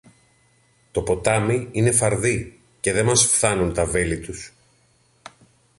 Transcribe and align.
Το 0.91 1.01
ποτάμι 1.01 1.67
είναι 1.71 1.91
φαρδύ 1.91 2.59
και 2.79 2.91
δε 2.93 3.03
μας 3.03 3.25
φθάνουν 3.25 3.73
τα 3.73 3.85
βέλη 3.85 4.19
τους. 4.19 4.53